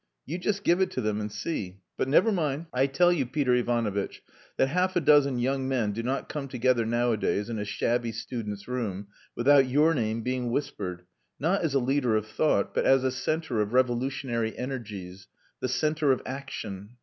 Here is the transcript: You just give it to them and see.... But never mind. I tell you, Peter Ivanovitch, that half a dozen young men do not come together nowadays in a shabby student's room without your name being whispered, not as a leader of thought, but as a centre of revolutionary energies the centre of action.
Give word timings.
You 0.25 0.39
just 0.39 0.63
give 0.63 0.81
it 0.81 0.89
to 0.93 1.01
them 1.01 1.21
and 1.21 1.31
see.... 1.31 1.77
But 1.95 2.07
never 2.07 2.31
mind. 2.31 2.65
I 2.73 2.87
tell 2.87 3.13
you, 3.13 3.27
Peter 3.27 3.53
Ivanovitch, 3.53 4.23
that 4.57 4.69
half 4.69 4.95
a 4.95 4.99
dozen 4.99 5.37
young 5.37 5.67
men 5.67 5.91
do 5.91 6.01
not 6.01 6.27
come 6.27 6.47
together 6.47 6.87
nowadays 6.87 7.51
in 7.51 7.59
a 7.59 7.65
shabby 7.65 8.11
student's 8.11 8.67
room 8.67 9.09
without 9.35 9.67
your 9.67 9.93
name 9.93 10.23
being 10.23 10.49
whispered, 10.49 11.03
not 11.39 11.61
as 11.61 11.75
a 11.75 11.79
leader 11.79 12.15
of 12.15 12.25
thought, 12.25 12.73
but 12.73 12.83
as 12.83 13.03
a 13.03 13.11
centre 13.11 13.61
of 13.61 13.73
revolutionary 13.73 14.57
energies 14.57 15.27
the 15.59 15.67
centre 15.69 16.11
of 16.11 16.23
action. 16.25 16.97